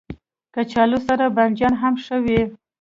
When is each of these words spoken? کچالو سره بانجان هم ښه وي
کچالو 0.53 0.99
سره 1.07 1.25
بانجان 1.35 1.73
هم 1.81 1.93
ښه 2.03 2.17
وي 2.23 2.41